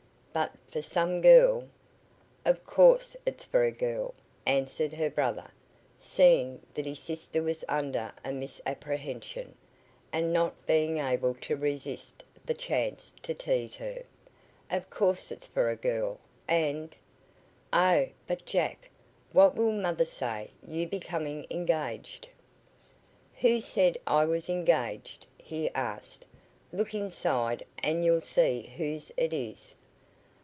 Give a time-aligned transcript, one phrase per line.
[0.33, 1.67] "But for some girl"
[2.45, 4.13] "Of course it's for a girl,"
[4.45, 5.51] answered her brother,
[5.99, 9.55] seeing that his sister was under a misapprehension,
[10.13, 14.03] and not being able to resist the chance to tease her.
[14.71, 16.17] "Of course it's for a girl.
[16.47, 16.95] And"
[17.73, 18.07] "Oh!
[18.25, 18.89] But Jack,
[19.33, 22.33] what will mother say you becoming engaged"
[23.41, 26.25] "Who said I was engaged?" he asked.
[26.71, 29.75] "Look inside and you'll see whose it is."